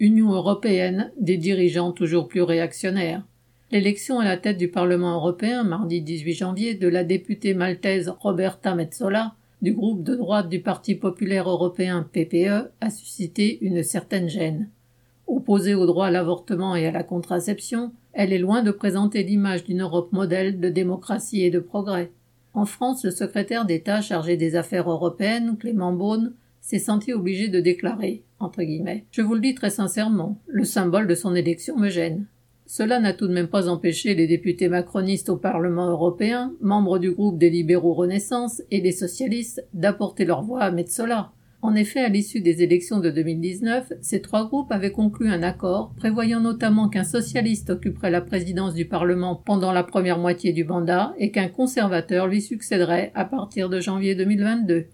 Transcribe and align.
Union 0.00 0.32
européenne, 0.32 1.12
des 1.20 1.36
dirigeants 1.36 1.92
toujours 1.92 2.26
plus 2.26 2.42
réactionnaires. 2.42 3.22
L'élection 3.70 4.18
à 4.18 4.24
la 4.24 4.36
tête 4.36 4.58
du 4.58 4.68
Parlement 4.68 5.14
européen, 5.14 5.62
mardi 5.62 6.00
18 6.02 6.32
janvier, 6.34 6.74
de 6.74 6.88
la 6.88 7.04
députée 7.04 7.54
maltaise 7.54 8.12
Roberta 8.20 8.74
Metsola, 8.74 9.34
du 9.62 9.72
groupe 9.72 10.02
de 10.02 10.16
droite 10.16 10.48
du 10.48 10.60
Parti 10.60 10.94
populaire 10.94 11.48
européen 11.48 12.08
PPE, 12.12 12.70
a 12.80 12.90
suscité 12.90 13.58
une 13.62 13.82
certaine 13.82 14.28
gêne. 14.28 14.68
Opposée 15.26 15.74
au 15.74 15.86
droit 15.86 16.06
à 16.06 16.10
l'avortement 16.10 16.76
et 16.76 16.86
à 16.86 16.92
la 16.92 17.02
contraception, 17.02 17.92
elle 18.12 18.32
est 18.32 18.38
loin 18.38 18.62
de 18.62 18.72
présenter 18.72 19.22
l'image 19.22 19.64
d'une 19.64 19.82
Europe 19.82 20.12
modèle 20.12 20.60
de 20.60 20.68
démocratie 20.68 21.42
et 21.42 21.50
de 21.50 21.60
progrès. 21.60 22.10
En 22.52 22.66
France, 22.66 23.04
le 23.04 23.10
secrétaire 23.10 23.64
d'État 23.64 24.00
chargé 24.00 24.36
des 24.36 24.54
affaires 24.54 24.90
européennes, 24.90 25.56
Clément 25.58 25.92
Beaune, 25.92 26.34
s'est 26.64 26.78
senti 26.78 27.12
obligé 27.12 27.48
de 27.48 27.60
déclarer, 27.60 28.24
entre 28.40 28.62
guillemets, 28.62 29.04
Je 29.10 29.20
vous 29.20 29.34
le 29.34 29.40
dis 29.40 29.54
très 29.54 29.68
sincèrement, 29.68 30.40
le 30.46 30.64
symbole 30.64 31.06
de 31.06 31.14
son 31.14 31.34
élection 31.34 31.76
me 31.76 31.90
gêne. 31.90 32.26
Cela 32.64 33.00
n'a 33.00 33.12
tout 33.12 33.28
de 33.28 33.34
même 33.34 33.48
pas 33.48 33.68
empêché 33.68 34.14
les 34.14 34.26
députés 34.26 34.70
macronistes 34.70 35.28
au 35.28 35.36
Parlement 35.36 35.90
européen, 35.90 36.54
membres 36.62 36.98
du 36.98 37.10
groupe 37.10 37.36
des 37.36 37.50
libéraux 37.50 37.92
Renaissance 37.92 38.62
et 38.70 38.80
les 38.80 38.92
socialistes, 38.92 39.62
d'apporter 39.74 40.24
leur 40.24 40.42
voix 40.42 40.62
à 40.62 40.70
Metzola. 40.70 41.32
En 41.60 41.74
effet, 41.74 42.00
à 42.00 42.08
l'issue 42.08 42.40
des 42.40 42.62
élections 42.62 42.98
de 42.98 43.10
2019, 43.10 43.92
ces 44.00 44.22
trois 44.22 44.48
groupes 44.48 44.72
avaient 44.72 44.90
conclu 44.90 45.28
un 45.28 45.42
accord 45.42 45.92
prévoyant 45.98 46.40
notamment 46.40 46.88
qu'un 46.88 47.04
socialiste 47.04 47.68
occuperait 47.68 48.10
la 48.10 48.22
présidence 48.22 48.72
du 48.72 48.86
Parlement 48.86 49.36
pendant 49.36 49.72
la 49.72 49.84
première 49.84 50.18
moitié 50.18 50.54
du 50.54 50.64
mandat 50.64 51.14
et 51.18 51.30
qu'un 51.30 51.48
conservateur 51.48 52.26
lui 52.26 52.40
succéderait 52.40 53.12
à 53.14 53.26
partir 53.26 53.68
de 53.68 53.80
janvier 53.80 54.14
2022. 54.14 54.86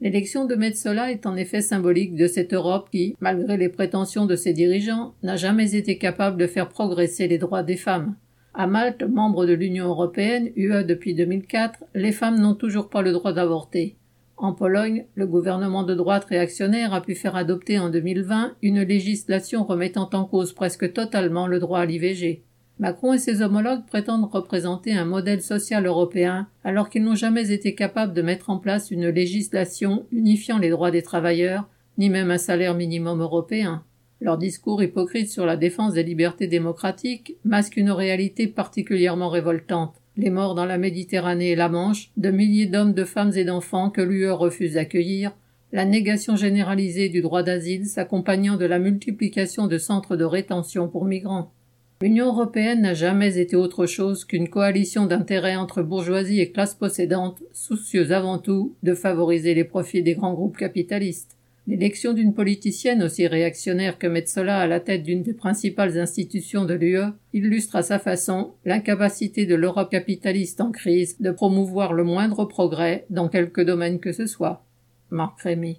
L'élection 0.00 0.44
de 0.44 0.54
Metzola 0.54 1.10
est 1.10 1.26
en 1.26 1.34
effet 1.34 1.60
symbolique 1.60 2.14
de 2.14 2.28
cette 2.28 2.54
Europe 2.54 2.88
qui, 2.92 3.16
malgré 3.20 3.56
les 3.56 3.68
prétentions 3.68 4.26
de 4.26 4.36
ses 4.36 4.52
dirigeants, 4.52 5.14
n'a 5.24 5.34
jamais 5.34 5.74
été 5.74 5.98
capable 5.98 6.40
de 6.40 6.46
faire 6.46 6.68
progresser 6.68 7.26
les 7.26 7.38
droits 7.38 7.64
des 7.64 7.76
femmes. 7.76 8.14
À 8.54 8.68
Malte, 8.68 9.02
membre 9.02 9.44
de 9.44 9.54
l'Union 9.54 9.86
européenne, 9.86 10.50
UE 10.54 10.84
depuis 10.84 11.14
2004, 11.14 11.84
les 11.94 12.12
femmes 12.12 12.40
n'ont 12.40 12.54
toujours 12.54 12.90
pas 12.90 13.02
le 13.02 13.12
droit 13.12 13.32
d'avorter. 13.32 13.96
En 14.36 14.52
Pologne, 14.52 15.06
le 15.16 15.26
gouvernement 15.26 15.82
de 15.82 15.96
droite 15.96 16.26
réactionnaire 16.26 16.94
a 16.94 17.00
pu 17.00 17.16
faire 17.16 17.34
adopter 17.34 17.80
en 17.80 17.90
2020 17.90 18.54
une 18.62 18.82
législation 18.82 19.64
remettant 19.64 20.08
en 20.12 20.24
cause 20.24 20.52
presque 20.52 20.92
totalement 20.92 21.48
le 21.48 21.58
droit 21.58 21.80
à 21.80 21.86
l'IVG. 21.86 22.44
Macron 22.78 23.12
et 23.12 23.18
ses 23.18 23.42
homologues 23.42 23.86
prétendent 23.86 24.30
représenter 24.30 24.92
un 24.92 25.04
modèle 25.04 25.42
social 25.42 25.84
européen 25.84 26.46
alors 26.62 26.88
qu'ils 26.88 27.02
n'ont 27.02 27.16
jamais 27.16 27.50
été 27.50 27.74
capables 27.74 28.14
de 28.14 28.22
mettre 28.22 28.50
en 28.50 28.58
place 28.58 28.92
une 28.92 29.08
législation 29.08 30.06
unifiant 30.12 30.58
les 30.58 30.70
droits 30.70 30.92
des 30.92 31.02
travailleurs, 31.02 31.68
ni 31.98 32.08
même 32.08 32.30
un 32.30 32.38
salaire 32.38 32.74
minimum 32.74 33.20
européen. 33.20 33.82
Leur 34.20 34.38
discours 34.38 34.80
hypocrite 34.80 35.28
sur 35.28 35.44
la 35.44 35.56
défense 35.56 35.94
des 35.94 36.04
libertés 36.04 36.46
démocratiques 36.46 37.36
masque 37.44 37.76
une 37.76 37.90
réalité 37.90 38.46
particulièrement 38.46 39.28
révoltante. 39.28 39.96
Les 40.16 40.30
morts 40.30 40.54
dans 40.54 40.64
la 40.64 40.78
Méditerranée 40.78 41.50
et 41.50 41.56
la 41.56 41.68
Manche, 41.68 42.10
de 42.16 42.30
milliers 42.30 42.66
d'hommes, 42.66 42.94
de 42.94 43.04
femmes 43.04 43.32
et 43.34 43.44
d'enfants 43.44 43.90
que 43.90 44.00
l'UE 44.00 44.30
refuse 44.30 44.74
d'accueillir, 44.74 45.32
la 45.72 45.84
négation 45.84 46.36
généralisée 46.36 47.08
du 47.08 47.22
droit 47.22 47.42
d'asile 47.42 47.86
s'accompagnant 47.86 48.56
de 48.56 48.64
la 48.64 48.78
multiplication 48.78 49.66
de 49.66 49.78
centres 49.78 50.16
de 50.16 50.24
rétention 50.24 50.88
pour 50.88 51.04
migrants. 51.04 51.52
L'Union 52.00 52.26
européenne 52.26 52.82
n'a 52.82 52.94
jamais 52.94 53.38
été 53.38 53.56
autre 53.56 53.86
chose 53.86 54.24
qu'une 54.24 54.48
coalition 54.48 55.06
d'intérêts 55.06 55.56
entre 55.56 55.82
bourgeoisie 55.82 56.40
et 56.40 56.52
classe 56.52 56.74
possédante, 56.74 57.42
soucieuse 57.52 58.12
avant 58.12 58.38
tout 58.38 58.76
de 58.84 58.94
favoriser 58.94 59.52
les 59.52 59.64
profits 59.64 60.04
des 60.04 60.14
grands 60.14 60.34
groupes 60.34 60.56
capitalistes. 60.56 61.36
L'élection 61.66 62.14
d'une 62.14 62.34
politicienne 62.34 63.02
aussi 63.02 63.26
réactionnaire 63.26 63.98
que 63.98 64.06
Metzola 64.06 64.60
à 64.60 64.66
la 64.66 64.78
tête 64.78 65.02
d'une 65.02 65.22
des 65.22 65.34
principales 65.34 65.98
institutions 65.98 66.64
de 66.64 66.72
l'UE 66.72 67.12
illustre 67.34 67.76
à 67.76 67.82
sa 67.82 67.98
façon 67.98 68.52
l'incapacité 68.64 69.44
de 69.44 69.54
l'Europe 69.56 69.90
capitaliste 69.90 70.62
en 70.62 70.70
crise 70.70 71.20
de 71.20 71.30
promouvoir 71.30 71.92
le 71.92 72.04
moindre 72.04 72.46
progrès 72.46 73.04
dans 73.10 73.28
quelque 73.28 73.60
domaine 73.60 73.98
que 73.98 74.12
ce 74.12 74.26
soit. 74.26 74.64
Marc 75.10 75.42
Rémy. 75.42 75.76